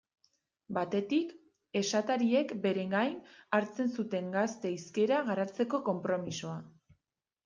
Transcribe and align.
Batetik, 0.75 1.33
esatariek 1.81 2.53
beren 2.63 2.89
gain 2.97 3.13
hartzen 3.57 3.91
zuten 3.97 4.31
gazte 4.37 4.71
hizkera 4.77 5.21
garatzeko 5.29 5.81
konpromisoa. 5.91 6.57